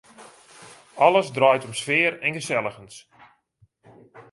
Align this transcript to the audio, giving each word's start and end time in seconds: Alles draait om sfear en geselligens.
Alles 1.07 1.29
draait 1.35 1.63
om 1.67 1.73
sfear 1.81 2.13
en 2.25 2.33
geselligens. 2.39 2.95